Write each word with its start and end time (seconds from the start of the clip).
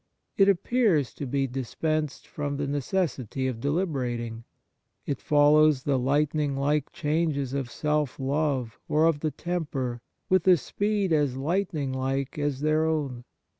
It 0.35 0.49
appears 0.49 1.13
to 1.13 1.27
be 1.27 1.45
dispensed 1.45 2.25
from 2.25 2.57
the 2.57 2.65
necessity 2.65 3.45
of 3.45 3.59
deliberating. 3.59 4.45
It 5.05 5.21
follows 5.21 5.83
the 5.83 5.99
lightning 5.99 6.55
like 6.57 6.91
changes 6.91 7.53
of 7.53 7.69
self 7.69 8.19
love 8.19 8.79
or 8.89 9.05
of 9.05 9.19
the 9.19 9.29
temper 9.29 10.01
with 10.27 10.47
a 10.47 10.57
speed 10.57 11.13
as 11.13 11.37
lightning 11.37 11.93
like 11.93 12.39
as 12.39 12.61
their 12.61 12.83
own. 12.83 13.25